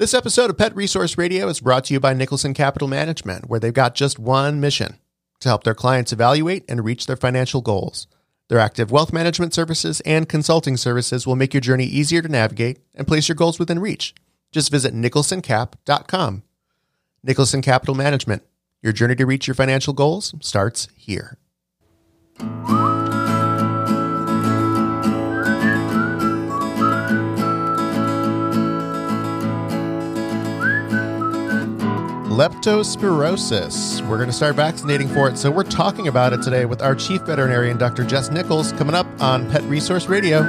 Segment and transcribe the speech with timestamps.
[0.00, 3.60] This episode of Pet Resource Radio is brought to you by Nicholson Capital Management, where
[3.60, 4.96] they've got just one mission
[5.40, 8.06] to help their clients evaluate and reach their financial goals.
[8.48, 12.78] Their active wealth management services and consulting services will make your journey easier to navigate
[12.94, 14.14] and place your goals within reach.
[14.52, 16.44] Just visit nicholsoncap.com.
[17.22, 18.42] Nicholson Capital Management.
[18.80, 21.36] Your journey to reach your financial goals starts here.
[32.30, 34.06] Leptospirosis.
[34.08, 36.94] We're going to start vaccinating for it, so we're talking about it today with our
[36.94, 38.04] chief veterinarian, Dr.
[38.04, 40.40] Jess Nichols, coming up on Pet Resource Radio.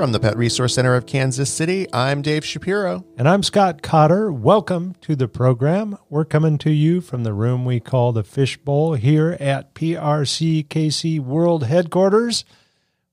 [0.00, 3.04] From the Pet Resource Center of Kansas City, I'm Dave Shapiro.
[3.18, 4.32] And I'm Scott Cotter.
[4.32, 5.98] Welcome to the program.
[6.08, 11.64] We're coming to you from the room we call the Fishbowl here at PRCKC World
[11.64, 12.46] Headquarters,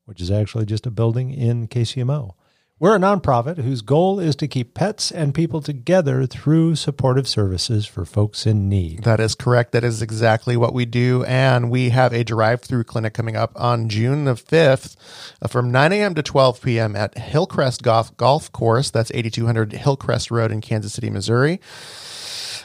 [0.06, 2.36] which is actually just a building in KCMO.
[2.80, 7.88] We're a nonprofit whose goal is to keep pets and people together through supportive services
[7.88, 9.04] for folks in need.
[9.04, 9.72] That is correct.
[9.72, 11.24] That is exactly what we do.
[11.24, 14.96] And we have a drive through clinic coming up on June the 5th
[15.42, 16.14] uh, from 9 a.m.
[16.14, 16.96] to 12 p.m.
[16.96, 18.92] at Hillcrest Golf, Golf Course.
[18.92, 21.60] That's 8200 Hillcrest Road in Kansas City, Missouri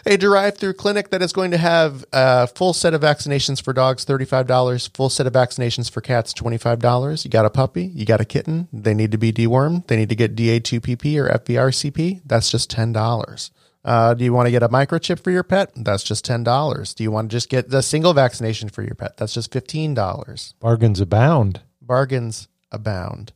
[0.06, 4.04] a drive-through clinic that is going to have a full set of vaccinations for dogs,
[4.04, 7.24] $35, full set of vaccinations for cats, $25.
[7.24, 10.08] You got a puppy, you got a kitten, they need to be dewormed, they need
[10.08, 13.50] to get DA2PP or FVRCP, that's just $10.
[13.84, 15.72] Uh, do you want to get a microchip for your pet?
[15.74, 16.94] That's just $10.
[16.94, 19.16] Do you want to just get the single vaccination for your pet?
[19.16, 20.54] That's just $15.
[20.60, 21.62] Bargains abound.
[21.80, 23.32] Bargains abound.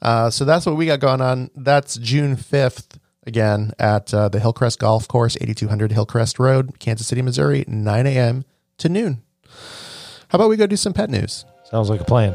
[0.00, 1.50] Uh, so that's what we got going on.
[1.54, 7.22] That's June 5th again at uh, the Hillcrest Golf Course, 8200 Hillcrest Road, Kansas City,
[7.22, 8.44] Missouri, 9 a.m.
[8.78, 9.22] to noon.
[10.28, 11.44] How about we go do some pet news?
[11.64, 12.34] Sounds like a plan.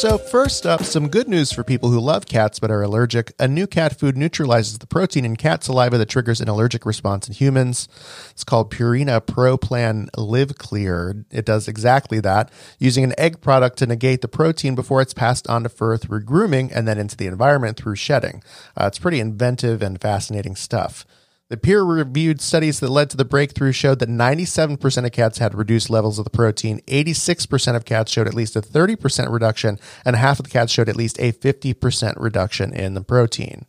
[0.00, 3.34] So, first up, some good news for people who love cats but are allergic.
[3.38, 7.28] A new cat food neutralizes the protein in cat saliva that triggers an allergic response
[7.28, 7.86] in humans.
[8.30, 11.26] It's called Purina Pro Plan Live Clear.
[11.30, 15.46] It does exactly that, using an egg product to negate the protein before it's passed
[15.48, 18.42] on to fur through grooming and then into the environment through shedding.
[18.80, 21.04] Uh, it's pretty inventive and fascinating stuff.
[21.50, 25.52] The peer reviewed studies that led to the breakthrough showed that 97% of cats had
[25.52, 30.14] reduced levels of the protein, 86% of cats showed at least a 30% reduction, and
[30.14, 33.66] half of the cats showed at least a 50% reduction in the protein.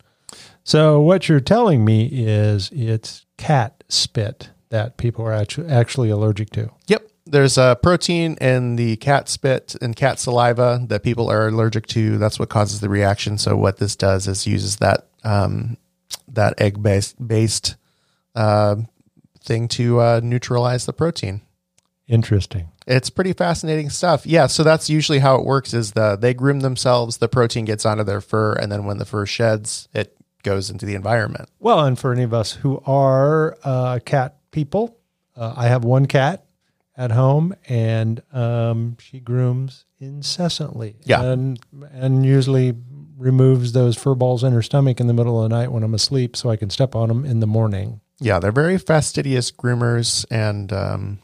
[0.64, 6.70] So, what you're telling me is it's cat spit that people are actually allergic to.
[6.86, 7.08] Yep.
[7.26, 12.20] There's a protein in the cat spit and cat saliva that people are allergic to.
[12.20, 13.40] That's what causes the reaction.
[13.40, 15.78] So, what this does is uses that um,
[16.28, 17.76] that egg based based
[18.36, 18.78] uh,
[19.44, 21.42] thing to uh, neutralize the protein.
[22.08, 22.70] Interesting.
[22.88, 24.26] It's pretty fascinating stuff.
[24.26, 27.86] Yeah, so that's usually how it works: is the they groom themselves, the protein gets
[27.86, 31.50] onto their fur, and then when the fur sheds, it goes into the environment.
[31.60, 34.98] Well, and for any of us who are uh, cat people,
[35.36, 36.46] uh, I have one cat
[36.98, 40.98] at home, and um, she grooms incessantly.
[41.04, 41.60] Yeah, and
[41.94, 42.74] and usually
[43.22, 45.94] removes those fur balls in her stomach in the middle of the night when I'm
[45.94, 48.02] asleep so I can step on them in the morning.
[48.20, 51.20] Yeah, they're very fastidious groomers, and um,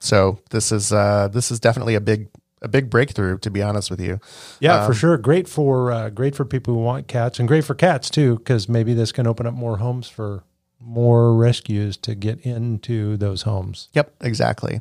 [0.00, 2.28] so this is uh, this is definitely a big
[2.62, 3.38] a big breakthrough.
[3.38, 4.20] To be honest with you,
[4.60, 5.18] yeah, um, for sure.
[5.18, 8.68] Great for uh, great for people who want cats, and great for cats too, because
[8.68, 10.44] maybe this can open up more homes for
[10.80, 13.88] more rescues to get into those homes.
[13.94, 14.80] Yep, exactly.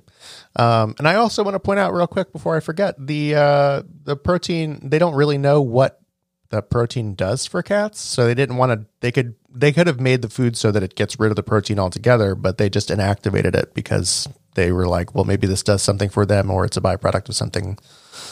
[0.56, 3.84] Um, and I also want to point out real quick before I forget the uh,
[4.04, 4.90] the protein.
[4.90, 6.02] They don't really know what
[6.50, 8.88] the protein does for cats, so they didn't want to.
[9.00, 11.44] They could they could have made the food so that it gets rid of the
[11.44, 15.82] protein altogether, but they just inactivated it because they were like, well, maybe this does
[15.82, 17.78] something for them, or it's a byproduct of something.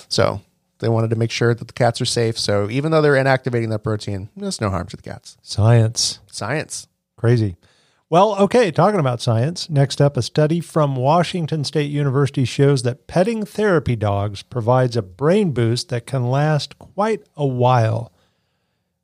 [0.09, 0.41] So
[0.79, 2.37] they wanted to make sure that the cats are safe.
[2.37, 5.37] So even though they're inactivating that protein, there's no harm to the cats.
[5.41, 6.19] Science.
[6.27, 6.87] Science.
[7.23, 7.55] Crazy.
[8.09, 9.69] Well, okay, talking about science.
[9.69, 15.01] Next up, a study from Washington State University shows that petting therapy dogs provides a
[15.01, 18.11] brain boost that can last quite a while.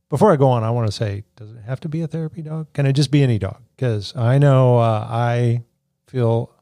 [0.10, 2.42] Before I go on, I want to say, does it have to be a therapy
[2.42, 2.74] dog?
[2.74, 3.62] Can it just be any dog?
[3.78, 5.64] Because I know uh, I
[6.08, 6.54] feel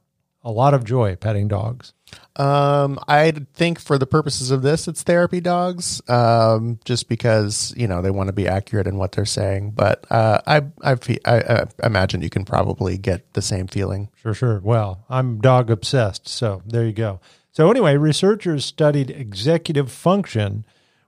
[0.44, 1.94] a lot of joy petting dogs.
[2.38, 6.01] Um, I think for the purposes of this, it's therapy dogs.
[6.07, 9.72] Um, just because you know they want to be accurate in what they're saying.
[9.72, 14.10] But uh, I, I, I, I imagine you can probably get the same feeling.
[14.22, 14.62] Sure, sure.
[14.63, 17.19] Well, I'm dog obsessed, so there you go.
[17.51, 20.63] So anyway, researchers studied executive function,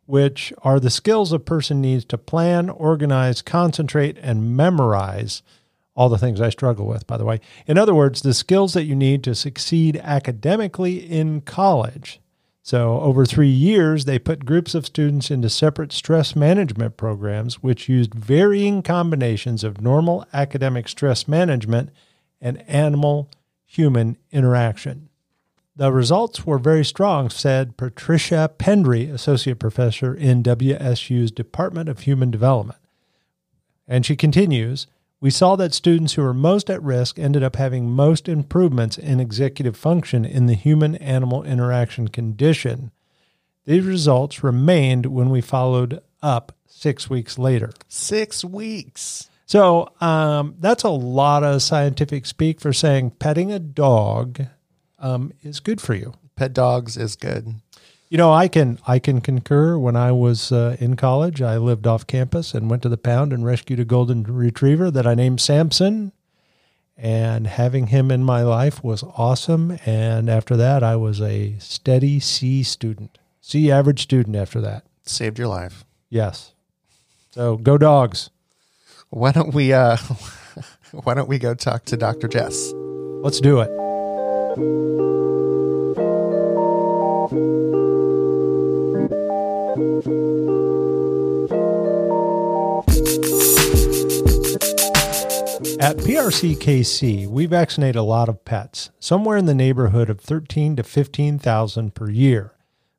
[0.07, 5.43] which are the skills a person needs to plan, organize, concentrate, and memorize
[5.99, 7.41] All the things I struggle with, by the way.
[7.67, 12.21] In other words, the skills that you need to succeed academically in college.
[12.61, 17.89] So, over three years, they put groups of students into separate stress management programs, which
[17.89, 21.89] used varying combinations of normal academic stress management
[22.39, 23.29] and animal
[23.65, 25.09] human interaction.
[25.75, 32.31] The results were very strong, said Patricia Pendry, associate professor in WSU's Department of Human
[32.31, 32.79] Development.
[33.85, 34.87] And she continues
[35.21, 39.19] We saw that students who were most at risk ended up having most improvements in
[39.19, 42.91] executive function in the human animal interaction condition.
[43.65, 47.71] These results remained when we followed up six weeks later.
[47.89, 49.29] Six weeks.
[49.45, 54.45] So um, that's a lot of scientific speak for saying petting a dog
[54.99, 56.13] um, is good for you.
[56.37, 57.55] Pet dogs is good.
[58.09, 59.77] You know, I can I can concur.
[59.77, 63.31] When I was uh, in college, I lived off campus and went to the pound
[63.31, 66.11] and rescued a golden retriever that I named Samson.
[66.97, 69.77] And having him in my life was awesome.
[69.85, 74.35] And after that, I was a steady C student, C average student.
[74.35, 75.85] After that, Saved your life.
[76.09, 76.53] yes.
[77.31, 78.31] So go dogs.
[79.11, 79.97] Why don't we uh
[81.03, 82.27] why don't we go talk to Dr.
[82.27, 82.73] Jess?
[83.21, 83.69] Let's do it.
[95.81, 100.83] At PRCKC, we vaccinate a lot of pets, somewhere in the neighborhood of 13 to
[100.83, 102.51] 15,000 per year.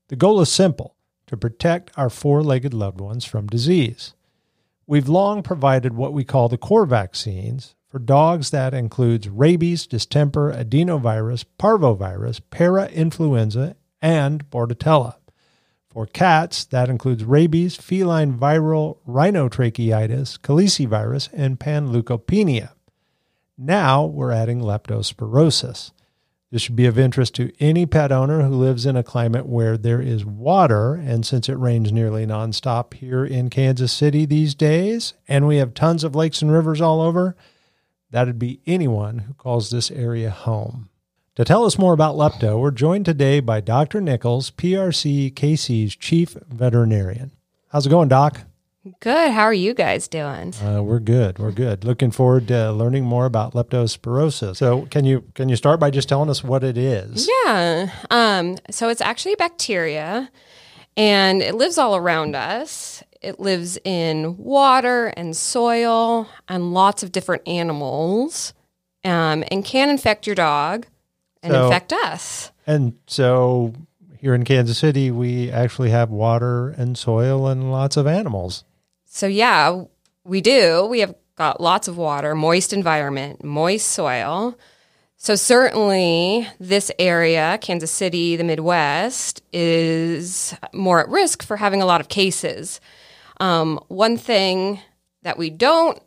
[0.08, 0.96] The goal is simple
[1.26, 4.14] to protect our four legged loved ones from disease.
[4.86, 7.74] We've long provided what we call the core vaccines.
[7.90, 15.16] For dogs, that includes rabies, distemper, adenovirus, parvovirus, parainfluenza, and bordetella.
[15.90, 22.70] For cats, that includes rabies, feline viral rhinotracheitis, calicivirus, and panleukopenia.
[23.58, 25.90] Now we're adding leptospirosis.
[26.52, 29.76] This should be of interest to any pet owner who lives in a climate where
[29.76, 35.14] there is water, and since it rains nearly nonstop here in Kansas City these days,
[35.28, 37.36] and we have tons of lakes and rivers all over,
[38.10, 40.89] that'd be anyone who calls this area home.
[41.40, 44.02] To tell us more about lepto, we're joined today by Dr.
[44.02, 47.30] Nichols, PRC KC's chief veterinarian.
[47.68, 48.42] How's it going, Doc?
[49.00, 49.30] Good.
[49.30, 50.52] How are you guys doing?
[50.62, 51.38] Uh, we're good.
[51.38, 51.82] We're good.
[51.82, 54.56] Looking forward to learning more about leptospirosis.
[54.56, 57.26] So, can you can you start by just telling us what it is?
[57.46, 57.90] Yeah.
[58.10, 60.30] Um, so it's actually bacteria
[60.94, 63.02] and it lives all around us.
[63.22, 68.52] It lives in water and soil and lots of different animals
[69.04, 70.84] um, and can infect your dog
[71.42, 72.50] and So- infect us.
[72.66, 73.72] And so,
[74.18, 78.64] here in Kansas City, we actually have water and soil and lots of animals.
[79.06, 79.82] So, yeah,
[80.24, 80.86] we do.
[80.86, 84.56] We have got lots of water, moist environment, moist soil.
[85.16, 91.86] So, certainly, this area, Kansas City, the Midwest, is more at risk for having a
[91.86, 92.80] lot of cases.
[93.40, 94.80] Um, one thing
[95.22, 96.00] that we don't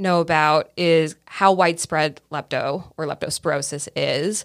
[0.00, 4.44] know about is how widespread lepto or leptospirosis is.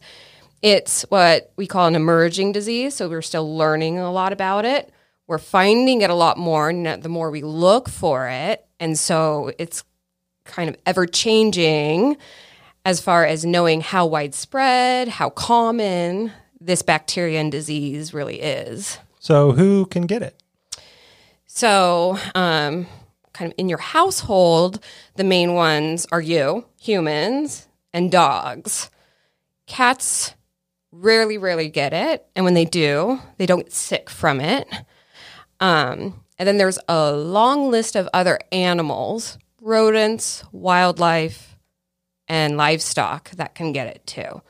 [0.62, 4.92] It's what we call an emerging disease, so we're still learning a lot about it.
[5.28, 8.66] We're finding it a lot more the more we look for it.
[8.80, 9.84] And so it's
[10.44, 12.18] kind of ever changing
[12.86, 16.32] as far as knowing how widespread, how common
[16.62, 19.00] this bacteria and disease really is.
[19.20, 20.40] So, who can get it?
[21.48, 22.86] So, um,
[23.36, 24.84] kind of in your household,
[25.16, 28.90] the main ones are you, humans, and dogs.
[29.68, 30.34] Cats
[30.92, 32.26] rarely, rarely get it.
[32.36, 34.68] And when they do, they don't get sick from it.
[35.60, 41.58] Um, and then there's a long list of other animals, rodents, wildlife,
[42.28, 44.42] and livestock that can get it too.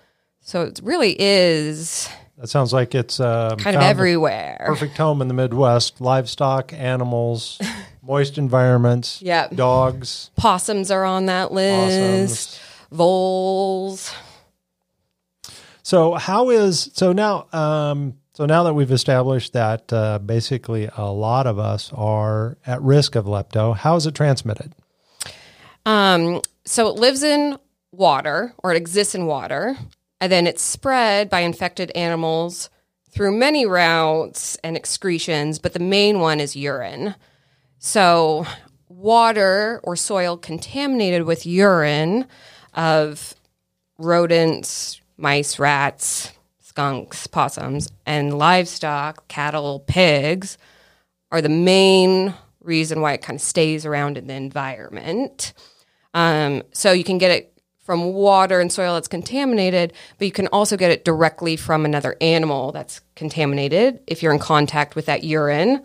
[0.42, 4.64] So it really is That sounds like it's uh, kind of everywhere.
[4.66, 7.60] perfect home in the Midwest livestock, animals,
[8.06, 9.56] moist environments, Yep.
[9.56, 12.60] dogs, Possums are on that list.
[12.60, 12.60] Possums.
[12.92, 14.14] Voles.
[15.84, 17.48] So how is so now?
[17.52, 22.82] Um, so now that we've established that uh, basically a lot of us are at
[22.82, 24.74] risk of lepto, how is it transmitted?
[25.86, 27.58] Um, so it lives in
[27.92, 29.78] water or it exists in water,
[30.20, 32.70] and then it's spread by infected animals
[33.12, 37.16] through many routes and excretions, but the main one is urine.
[37.80, 38.46] So
[38.90, 42.26] water or soil contaminated with urine
[42.74, 43.36] of
[43.98, 50.58] rodents, mice, rats, skunks, possums, and livestock, cattle, pigs,
[51.32, 55.54] are the main reason why it kind of stays around in the environment.
[56.14, 60.48] Um, so you can get it from water and soil that's contaminated, but you can
[60.48, 65.24] also get it directly from another animal that's contaminated if you're in contact with that
[65.24, 65.84] urine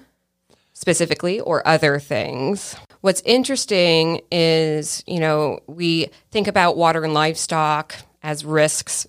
[0.81, 2.75] specifically or other things.
[3.03, 9.07] What's interesting is, you know, we think about water and livestock as risks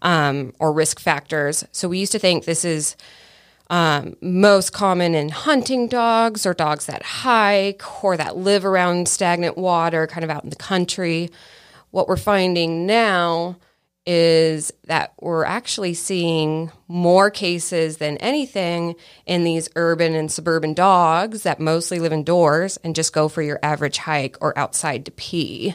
[0.00, 1.62] um, or risk factors.
[1.72, 2.96] So we used to think this is
[3.68, 9.58] um, most common in hunting dogs or dogs that hike or that live around stagnant
[9.58, 11.30] water, kind of out in the country.
[11.90, 13.58] What we're finding now
[14.06, 18.94] is that we're actually seeing more cases than anything
[19.26, 23.58] in these urban and suburban dogs that mostly live indoors and just go for your
[23.62, 25.74] average hike or outside to pee.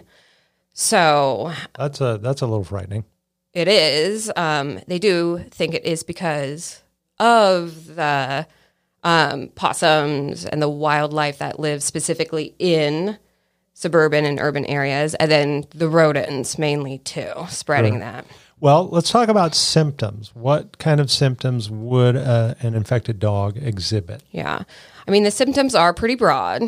[0.73, 3.05] So That's a that's a little frightening.
[3.53, 4.31] it is.
[4.35, 6.81] Um, they do think it is because
[7.19, 8.45] of the
[9.03, 13.17] um, possums and the wildlife that lives specifically in
[13.75, 18.25] suburban and urban areas, and then the rodents mainly too, spreading that.
[18.61, 20.31] Well, let's talk about symptoms.
[20.33, 24.23] What kind of symptoms would uh, an infected dog exhibit?
[24.31, 24.63] Yeah.
[25.05, 26.63] I mean, the symptoms are pretty broad.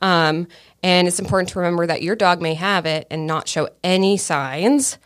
[0.00, 0.46] Um,
[0.84, 4.16] and it's important to remember that your dog may have it and not show any
[4.16, 4.98] signs.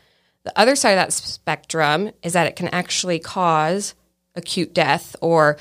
[0.44, 3.94] The other side of that spectrum is that it can actually cause
[4.34, 5.56] acute death or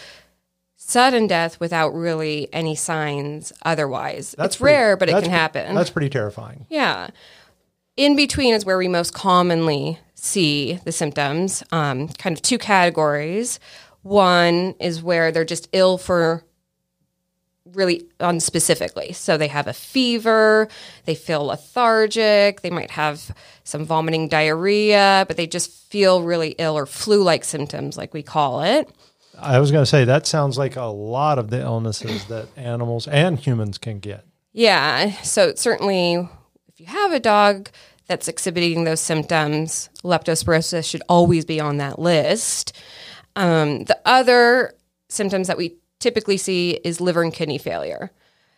[0.88, 4.36] sudden death without really any signs otherwise.
[4.38, 5.76] it's pretty- rare, but it can happen.
[5.76, 6.68] That's pretty terrifying.
[6.70, 7.08] Yeah.
[7.98, 11.64] In between is where we most commonly see the symptoms.
[11.72, 13.60] Um, kind of two categories.
[14.04, 16.44] One is where they're just ill for
[17.74, 19.16] really unspecifically.
[19.16, 20.68] So they have a fever,
[21.06, 26.78] they feel lethargic, they might have some vomiting diarrhea, but they just feel really ill
[26.78, 28.90] or flu like symptoms, like we call it.
[29.40, 33.08] I was going to say that sounds like a lot of the illnesses that animals
[33.08, 34.26] and humans can get.
[34.54, 35.12] Yeah.
[35.22, 36.16] So certainly,
[36.68, 37.70] if you have a dog
[38.08, 42.74] that's exhibiting those symptoms, leptospirosis should always be on that list.
[43.36, 44.74] Um, the other
[45.10, 48.12] symptoms that we typically see is liver and kidney failure.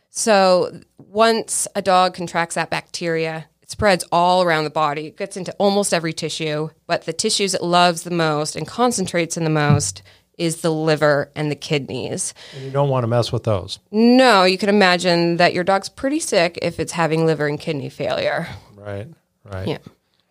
[0.10, 5.08] So once a dog contracts that bacteria, it spreads all around the body.
[5.08, 9.38] It gets into almost every tissue, but the tissues it loves the most and concentrates
[9.38, 10.02] in the most
[10.38, 12.34] is the liver and the kidneys.
[12.56, 13.80] And you don't want to mess with those.
[13.92, 17.90] No, you can imagine that your dog's pretty sick if it's having liver and kidney
[17.90, 18.48] failure.
[18.76, 19.08] Right.
[19.44, 19.68] Right.
[19.68, 19.78] Yeah.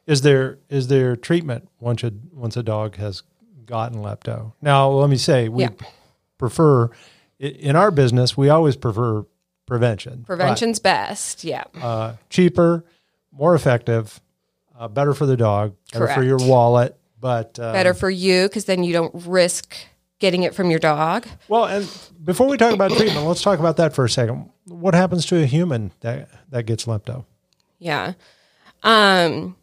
[0.06, 3.22] Is there is there treatment once a once a dog has
[3.64, 4.52] gotten lepto?
[4.62, 5.70] Now, let me say we Yeah.
[6.38, 6.90] prefer
[7.40, 9.25] in our business we always prefer
[9.66, 10.18] prevention.
[10.20, 11.42] But, Prevention's best.
[11.42, 11.64] Yeah.
[11.82, 12.84] uh, cheaper,
[13.32, 14.20] more effective,
[14.78, 18.66] uh, better for the dog, better for your wallet, but uh, Better for you because
[18.66, 19.75] then you don't risk
[20.18, 21.26] getting it from your dog.
[21.49, 21.88] Well, and
[22.25, 24.50] before we talk about treatment, let's talk about that for a second.
[24.64, 27.25] What happens to a human that that gets lepto?
[27.78, 28.14] Yeah.
[28.82, 29.56] Um,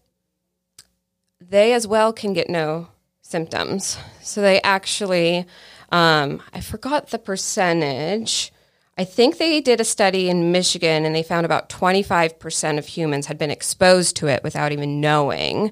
[1.39, 2.87] they as well can get no
[3.21, 3.97] symptoms.
[4.21, 5.45] So they actually,
[5.91, 8.51] um, I forgot the percentage.
[8.97, 13.25] I think they did a study in Michigan and they found about 25% of humans
[13.25, 15.71] had been exposed to it without even knowing.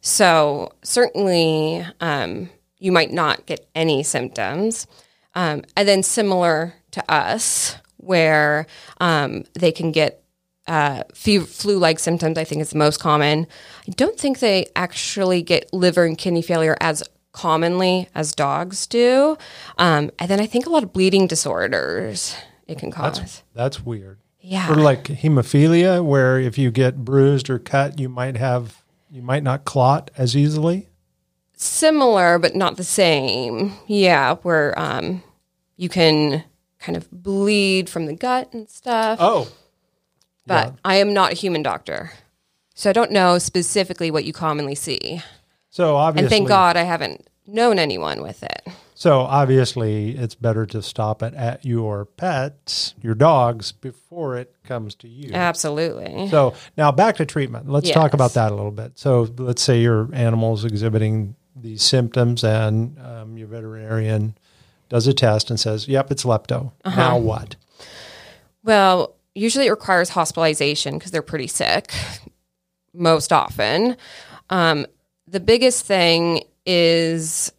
[0.00, 2.50] So certainly um,
[2.86, 4.86] you might not get any symptoms.
[5.34, 8.66] Um, and then similar to us, where
[9.00, 10.22] um, they can get
[10.68, 13.48] uh, flu like symptoms, I think is the most common.
[13.88, 17.02] I don't think they actually get liver and kidney failure as
[17.32, 19.36] commonly as dogs do.
[19.78, 22.36] Um, and then I think a lot of bleeding disorders
[22.68, 23.42] it can cause.
[23.52, 24.18] That's weird.
[24.40, 24.70] yeah.
[24.70, 29.42] Of like hemophilia, where if you get bruised or cut, you might have you might
[29.42, 30.88] not clot as easily.
[31.56, 33.72] Similar but not the same.
[33.86, 35.22] Yeah, where um,
[35.76, 36.44] you can
[36.78, 39.18] kind of bleed from the gut and stuff.
[39.20, 39.48] Oh,
[40.46, 42.12] but I am not a human doctor,
[42.74, 45.22] so I don't know specifically what you commonly see.
[45.70, 48.62] so obviously, And thank God I haven't known anyone with it.
[48.98, 54.94] So obviously, it's better to stop it at your pets, your dogs, before it comes
[54.96, 55.32] to you.
[55.34, 56.28] Absolutely.
[56.30, 57.68] So now back to treatment.
[57.68, 58.98] Let's talk about that a little bit.
[58.98, 64.36] So let's say your animal's exhibiting these symptoms, and um, your veterinarian
[64.88, 66.96] does a test and says, "Yep, it's lepto." Uh-huh.
[66.96, 67.56] Now what?
[68.62, 71.92] Well, usually it requires hospitalization because they're pretty sick
[72.92, 73.96] most often.
[74.50, 74.86] Um,
[75.26, 77.52] the biggest thing is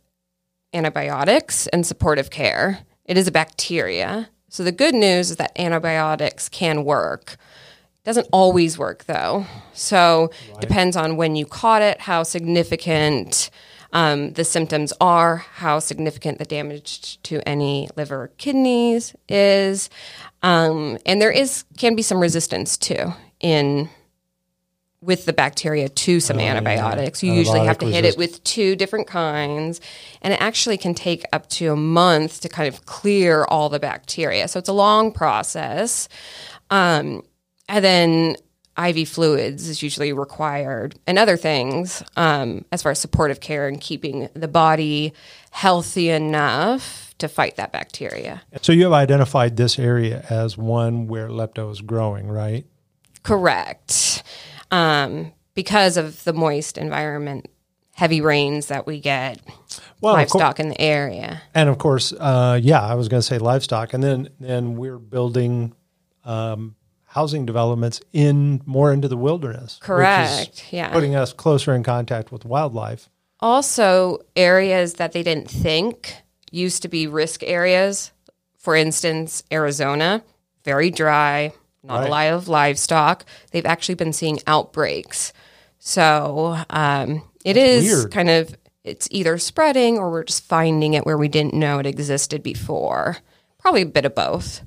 [0.73, 2.79] antibiotics and supportive care.
[3.05, 4.29] It is a bacteria.
[4.49, 7.33] So the good news is that antibiotics can work.
[7.33, 9.45] It Doesn't always work though.
[9.73, 13.49] So depends on when you caught it, how significant
[13.93, 19.89] um, the symptoms are, how significant the damage to any liver or kidneys is,
[20.43, 23.89] um, and there is can be some resistance too in
[25.01, 27.21] with the bacteria to some antibiotics.
[27.21, 29.79] You usually have to hit it with two different kinds,
[30.21, 33.79] and it actually can take up to a month to kind of clear all the
[33.79, 34.47] bacteria.
[34.47, 36.09] So it's a long process.
[36.71, 37.23] Um,
[37.69, 38.35] and then
[38.77, 43.81] IV fluids is usually required, and other things um, as far as supportive care and
[43.81, 45.13] keeping the body
[45.51, 48.41] healthy enough to fight that bacteria.
[48.61, 52.65] So you have identified this area as one where lepto is growing, right?
[53.23, 54.23] Correct.
[54.71, 57.47] Um, because of the moist environment,
[57.95, 59.39] heavy rains that we get,
[60.01, 61.41] Well, livestock in the area.
[61.55, 64.99] and of course, uh, yeah, I was going to say livestock, and then then we're
[64.99, 65.73] building
[66.23, 66.75] um,
[67.17, 70.65] housing developments in more into the wilderness, which is Correct.
[70.71, 70.89] Yeah.
[70.91, 73.09] putting us closer in contact with wildlife.
[73.39, 76.15] also, areas that they didn't think
[76.51, 78.11] used to be risk areas.
[78.57, 80.21] For instance, Arizona,
[80.63, 82.07] very dry, not Right.
[82.07, 83.25] a lot of livestock.
[83.51, 85.33] They've actually been seeing outbreaks.
[85.79, 88.11] So um, it is weird.
[88.11, 91.85] kind of it's either spreading or we're just finding it where we didn't know it
[91.85, 93.17] existed before.
[93.59, 94.61] Probably a bit of both.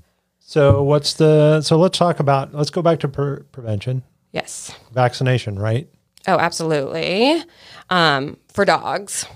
[0.50, 1.62] So what's the?
[1.62, 2.52] So let's talk about.
[2.52, 4.02] Let's go back to pre- prevention,
[4.32, 4.72] Yes.
[4.92, 5.88] vaccination, right?
[6.26, 7.40] Oh, absolutely.
[7.88, 9.26] Um, for dogs.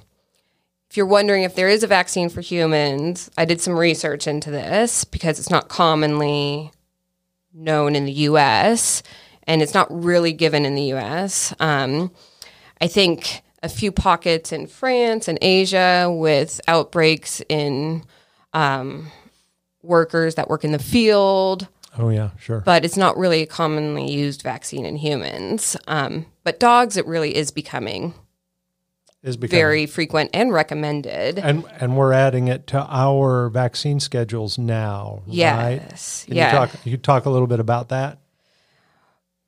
[0.90, 4.50] If you're wondering if there is a vaccine for humans, I did some research into
[4.50, 6.72] this because it's not commonly
[7.52, 9.04] known in the US
[9.44, 11.54] and it's not really given in the US.
[11.60, 12.10] Um,
[12.80, 18.02] I think a few pockets in France and Asia with outbreaks in
[18.52, 19.12] um,
[19.84, 22.60] workers that work in the field, Oh yeah, sure.
[22.60, 25.76] but it's not really a commonly used vaccine in humans.
[25.86, 28.14] Um, but dogs, it really is becoming
[29.22, 31.38] Is becoming very frequent and recommended.
[31.38, 35.22] and and we're adding it to our vaccine schedules now.
[35.26, 35.80] Right?
[35.88, 36.24] yes.
[36.26, 36.46] Can yeah.
[36.46, 36.86] you talk?
[36.86, 38.18] You talk a little bit about that.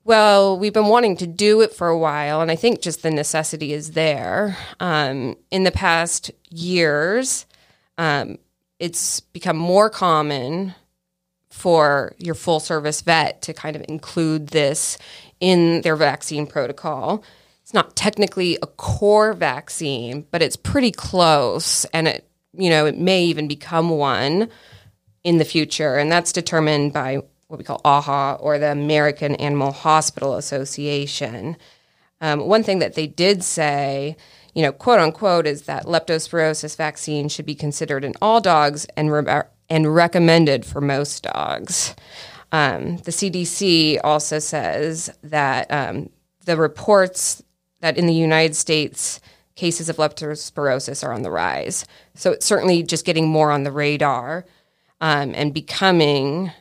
[0.03, 3.11] Well, we've been wanting to do it for a while, and I think just the
[3.11, 4.55] necessity is there.
[4.79, 7.45] Um, in the past years,
[7.97, 8.37] um,
[8.79, 10.75] it's become more common
[11.49, 14.97] for your full service vet to kind of include this
[15.39, 17.23] in their vaccine protocol.
[17.63, 22.97] It's not technically a core vaccine, but it's pretty close, and it you know it
[22.97, 24.49] may even become one
[25.23, 29.71] in the future, and that's determined by what we call AHA or the American Animal
[29.71, 31.57] Hospital Association.
[32.21, 34.17] Um, one thing that they did say,
[34.53, 39.11] you know, quote unquote, is that leptospirosis vaccine should be considered in all dogs and
[39.11, 41.95] re- and recommended for most dogs.
[42.51, 46.09] Um, the CDC also says that um,
[46.45, 47.43] the reports
[47.81, 49.19] that in the United States
[49.55, 51.85] cases of leptospirosis are on the rise.
[52.15, 54.45] So it's certainly just getting more on the radar
[55.01, 56.51] um, and becoming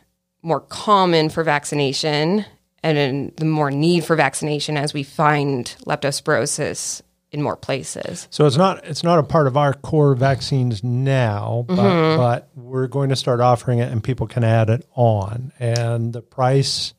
[0.42, 2.44] more common for vaccination
[2.82, 8.28] and the more need for vaccination as we find leptospirosis in more places.
[8.30, 12.16] So it's not it's not a part of our core vaccines now, but, Mm-hmm.
[12.18, 15.52] but we're going to start offering it, and people can add it on.
[15.58, 16.94] And the price,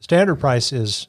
[0.00, 1.08] standard price is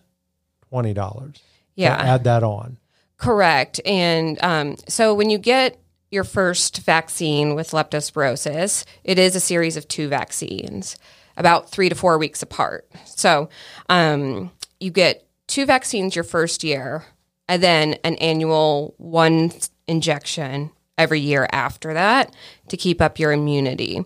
[0.70, 1.42] twenty dollars.
[1.76, 1.96] Yeah.
[1.96, 2.78] add that on.
[3.18, 3.80] Correct.
[3.86, 5.80] And um, so when you get
[6.10, 10.98] your first vaccine with leptospirosis, it is a series of two vaccines,
[11.38, 12.90] about three to four weeks apart.
[13.06, 13.50] So
[13.88, 17.06] um, you get two vaccines your first year,
[17.48, 19.52] and then an annual one
[19.88, 22.36] injection every year after that
[22.68, 24.04] to keep up your immunity.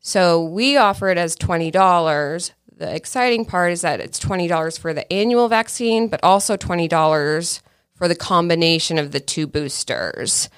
[0.00, 2.52] So we offer it as $20.
[2.78, 7.60] The exciting part is that it's $20 for the annual vaccine, but also $20
[7.94, 10.48] for the combination of the two boosters.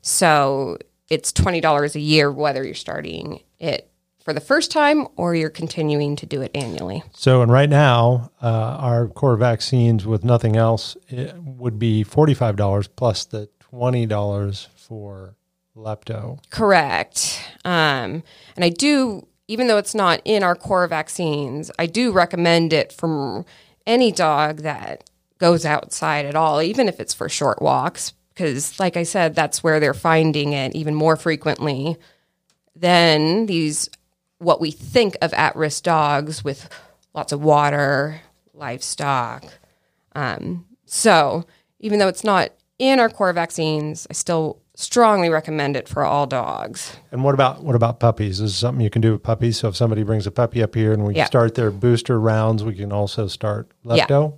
[0.00, 0.78] So
[1.10, 3.91] it's $20 a year, whether you're starting it
[4.24, 7.02] for the first time or you're continuing to do it annually.
[7.12, 12.34] So, and right now, uh, our core vaccines with nothing else it would be forty
[12.34, 15.34] five dollars plus the twenty dollars for
[15.76, 16.38] lepto.
[16.50, 17.40] Correct.
[17.64, 18.22] Um,
[18.56, 22.92] and I do, even though it's not in our core vaccines, I do recommend it
[22.92, 23.44] for
[23.86, 25.08] any dog that
[25.38, 29.64] goes outside at all, even if it's for short walks, because, like I said, that's
[29.64, 31.96] where they're finding it even more frequently
[32.76, 33.88] than these
[34.42, 36.68] what we think of at risk dogs with
[37.14, 38.20] lots of water,
[38.54, 39.44] livestock.
[40.14, 41.46] Um, so,
[41.80, 46.26] even though it's not in our core vaccines, I still strongly recommend it for all
[46.26, 46.96] dogs.
[47.12, 48.40] And what about what about puppies?
[48.40, 49.58] Is something you can do with puppies?
[49.58, 51.26] So if somebody brings a puppy up here and we Yeah.
[51.26, 54.34] start their booster rounds, we can also start lepto.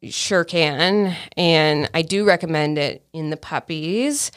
[0.00, 1.16] You Sure can.
[1.36, 4.30] And I do recommend it in the puppies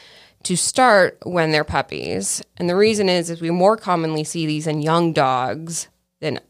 [0.44, 2.42] to start when they're puppies.
[2.56, 5.88] And the reason is is we more commonly see these in young dogs
[6.20, 6.40] than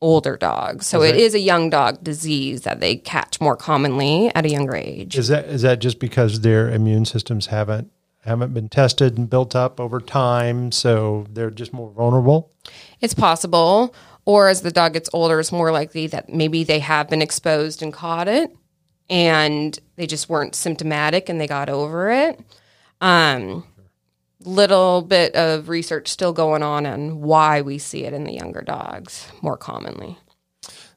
[0.00, 0.86] older dogs.
[0.86, 4.44] So Is it it- is a young dog disease that they catch more commonly at
[4.44, 5.16] a younger age.
[5.16, 7.90] Is that is that just because their immune systems haven't
[8.24, 12.50] haven't been tested and built up over time, so they're just more vulnerable?
[13.00, 13.94] It's possible.
[14.24, 17.82] Or as the dog gets older, it's more likely that maybe they have been exposed
[17.82, 18.50] and caught it
[19.10, 22.40] and they just weren't symptomatic and they got over it.
[23.00, 23.64] Um,
[24.40, 28.60] little bit of research still going on on why we see it in the younger
[28.62, 30.18] dogs more commonly.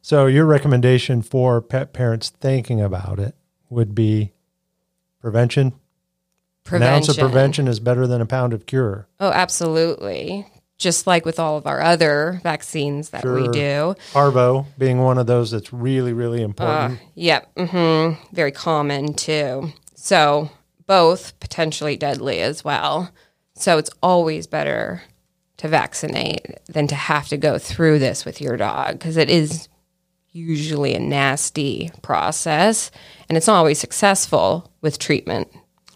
[0.01, 3.35] So your recommendation for pet parents thinking about it
[3.69, 4.33] would be
[5.21, 5.73] prevention.
[6.63, 6.87] prevention.
[6.89, 7.67] An ounce of Prevention.
[7.67, 9.07] is better than a pound of cure.
[9.19, 10.45] Oh, absolutely.
[10.77, 13.95] Just like with all of our other vaccines that we do.
[14.13, 16.99] Parvo being one of those that's really, really Uh, important.
[17.15, 17.49] yep.
[17.57, 19.71] hmm Very common too.
[19.95, 20.49] So
[20.87, 23.11] both potentially deadly as well.
[23.55, 25.03] So it's always better
[25.57, 29.67] to vaccinate than to have to go through this with your dog because it is
[30.31, 32.91] usually a nasty process
[33.27, 35.47] and it's not always successful with treatment.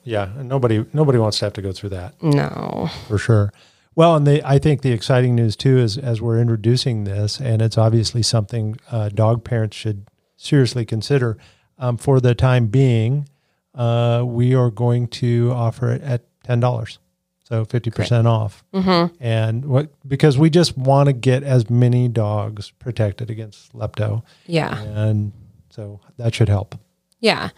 [0.04, 2.21] yeah, and nobody nobody wants to have to go through that.
[2.23, 2.89] No.
[3.08, 3.54] for sure.
[3.93, 7.62] Well, and the, I think the exciting news too is as we're introducing this, and
[7.62, 11.38] it's obviously something uh, dog parents should seriously consider.
[11.77, 13.27] Um, for the time being,
[13.76, 17.00] uh, we are going to offer it at ten dollars,
[17.44, 18.64] so fifty percent off.
[18.74, 19.16] Mm-hmm.
[19.24, 24.80] And what because we just want to get as many dogs protected against lepto, Yeah.
[24.82, 25.32] and
[25.70, 26.76] so that should help.
[27.20, 27.50] Yeah,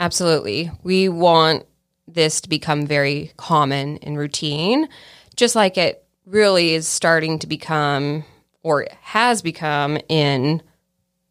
[0.00, 0.70] absolutely.
[0.82, 1.64] We want
[2.08, 4.88] this to become very common and routine,
[5.36, 8.24] just like it really is starting to become
[8.62, 10.62] or has become in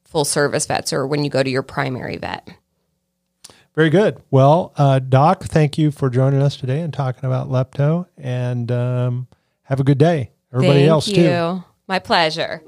[0.04, 2.50] full service vets or when you go to your primary vet.
[3.76, 4.22] Very good.
[4.32, 8.06] Well, uh, Doc, thank you for joining us today and talking about lepto.
[8.18, 9.28] And um,
[9.64, 10.32] have a good day.
[10.54, 11.16] Everybody Thank else you.
[11.16, 11.64] too.
[11.88, 12.62] My pleasure.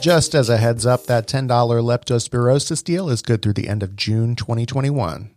[0.00, 3.96] Just as a heads up, that $10 leptospirosis deal is good through the end of
[3.96, 5.35] June 2021.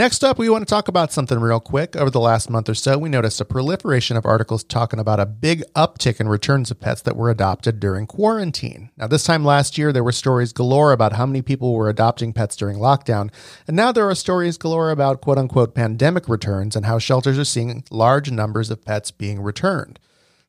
[0.00, 1.94] Next up, we want to talk about something real quick.
[1.94, 5.26] Over the last month or so, we noticed a proliferation of articles talking about a
[5.26, 8.88] big uptick in returns of pets that were adopted during quarantine.
[8.96, 12.32] Now, this time last year, there were stories galore about how many people were adopting
[12.32, 13.30] pets during lockdown,
[13.66, 17.44] and now there are stories galore about quote unquote pandemic returns and how shelters are
[17.44, 20.00] seeing large numbers of pets being returned.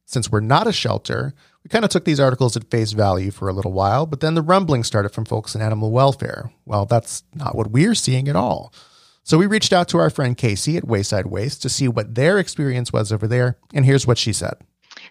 [0.05, 1.33] Since we're not a shelter,
[1.65, 4.35] we kind of took these articles at face value for a little while, but then
[4.35, 6.53] the rumbling started from folks in animal welfare.
[6.65, 8.71] Well, that's not what we're seeing at all.
[9.23, 12.39] So we reached out to our friend Casey at Wayside Waifs to see what their
[12.39, 14.55] experience was over there, and here's what she said.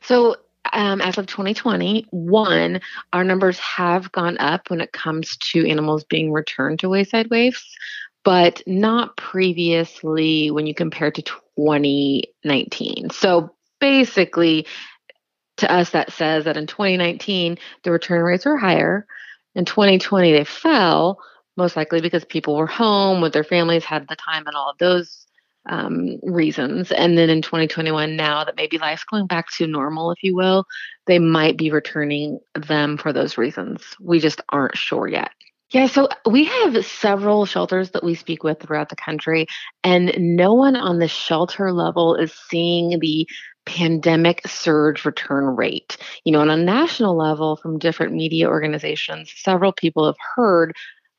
[0.02, 0.36] So,
[0.72, 2.80] um, as of 2020, one,
[3.12, 7.74] our numbers have gone up when it comes to animals being returned to wayside waifs,
[8.24, 13.10] but not previously when you compare to 2019.
[13.10, 14.66] So, basically,
[15.58, 19.06] to us, that says that in 2019, the return rates were higher.
[19.54, 21.18] In 2020, they fell,
[21.60, 24.78] most likely because people were home with their families, had the time, and all of
[24.78, 25.26] those
[25.68, 26.90] um, reasons.
[26.90, 30.64] And then in 2021, now that maybe life's going back to normal, if you will,
[31.06, 33.82] they might be returning them for those reasons.
[34.00, 35.30] We just aren't sure yet.
[35.70, 39.46] Yeah, so we have several shelters that we speak with throughout the country,
[39.84, 43.28] and no one on the shelter level is seeing the
[43.66, 45.96] pandemic surge return rate.
[46.24, 50.74] You know, on a national level, from different media organizations, several people have heard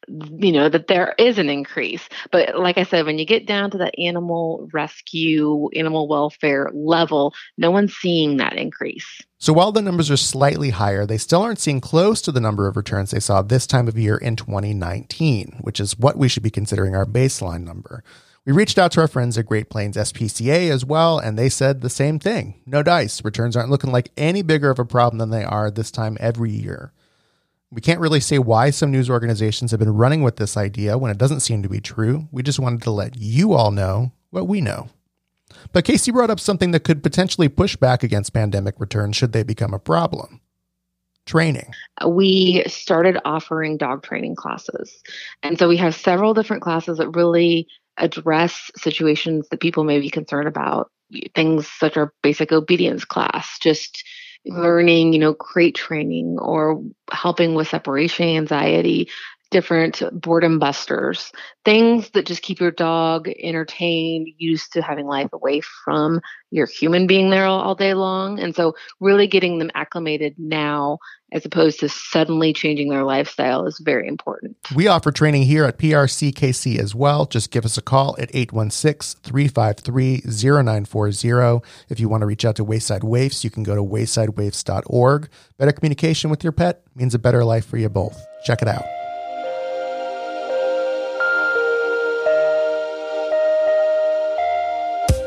[0.08, 3.70] you know that there is an increase but like i said when you get down
[3.70, 9.82] to that animal rescue animal welfare level no one's seeing that increase So while the
[9.82, 13.20] numbers are slightly higher, they still aren't seeing close to the number of returns they
[13.20, 17.08] saw this time of year in 2019, which is what we should be considering our
[17.08, 18.04] baseline number.
[18.46, 21.82] We reached out to our friends at Great Plains SPCA as well, and they said
[21.82, 22.62] the same thing.
[22.66, 23.24] No dice.
[23.24, 26.52] Returns aren't looking like any bigger of a problem than they are this time every
[26.52, 26.92] year.
[27.72, 31.10] We can't really say why some news organizations have been running with this idea when
[31.10, 32.28] it doesn't seem to be true.
[32.32, 34.90] We just wanted to let you all know what we know.
[35.72, 39.44] But Casey brought up something that could potentially push back against pandemic returns should they
[39.44, 40.42] become a problem
[41.26, 41.72] training.
[42.08, 45.02] we started offering dog training classes
[45.44, 50.10] and so we have several different classes that really address situations that people may be
[50.10, 50.90] concerned about
[51.36, 54.04] things such as basic obedience class just
[54.46, 59.10] learning you know crate training or helping with separation anxiety
[59.52, 61.32] different boredom busters,
[61.64, 67.06] things that just keep your dog entertained, used to having life away from your human
[67.06, 68.40] being there all, all, day long.
[68.40, 70.98] And so, really getting them acclimated now
[71.32, 74.58] as opposed to suddenly changing their lifestyle is very important.
[74.76, 77.26] We offer training here at PRCKC as well.
[77.26, 81.62] Just give us a call at 816 353 0940.
[81.90, 85.30] If you want to reach out to Wayside Waifs, you can go to waysidewaifs.org.
[85.58, 88.20] Better communication with your pet means a better life for you both.
[88.46, 89.01] Check it out.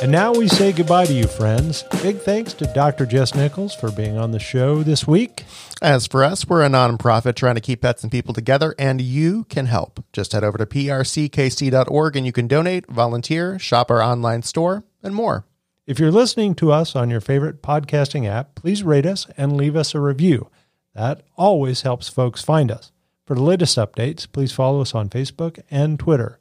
[0.05, 1.83] And now we say goodbye to you, friends.
[2.03, 3.07] Big thanks to Dr.
[3.07, 5.45] Jess Nichols for being on the show this week.
[5.81, 9.45] As for us, we're a nonprofit trying to keep pets and people together, and you
[9.45, 10.05] can help.
[10.13, 15.15] Just head over to prckc.org and you can donate, volunteer, shop our online store, and
[15.15, 15.47] more.
[15.87, 19.75] If you're listening to us on your favorite podcasting app, please rate us and leave
[19.75, 20.51] us a review.
[20.95, 22.93] That always helps folks find us.
[23.25, 26.39] For the latest updates, please follow us on Facebook and Twitter.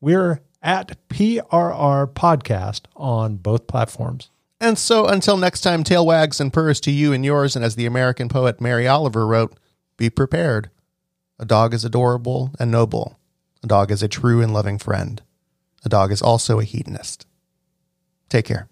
[0.00, 4.30] We're at PRR Podcast on both platforms.
[4.60, 7.54] And so until next time, tail wags and purrs to you and yours.
[7.54, 9.56] And as the American poet Mary Oliver wrote,
[9.96, 10.70] be prepared.
[11.38, 13.18] A dog is adorable and noble.
[13.62, 15.22] A dog is a true and loving friend.
[15.84, 17.26] A dog is also a hedonist.
[18.28, 18.68] Take care.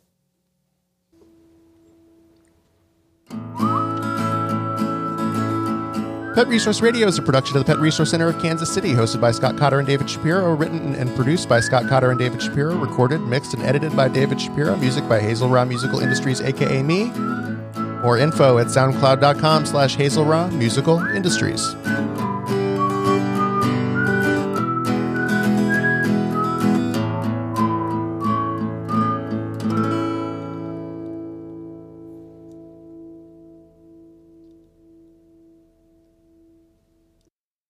[6.34, 9.20] Pet Resource Radio is a production of the Pet Resource Center of Kansas City, hosted
[9.20, 12.74] by Scott Cotter and David Shapiro, written and produced by Scott Cotter and David Shapiro,
[12.74, 17.10] recorded, mixed, and edited by David Shapiro, music by Hazel Raw Musical Industries, aka me.
[18.00, 21.74] More info at soundcloud.com slash Hazel Raw Musical Industries.